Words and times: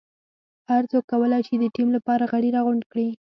هر 0.69 0.83
څوک 0.91 1.03
کولای 1.11 1.41
شي 1.47 1.55
د 1.59 1.65
ټیم 1.75 1.87
لپاره 1.97 2.23
غړي 2.31 2.49
راغونډ 2.55 2.83
کړي. 2.91 3.07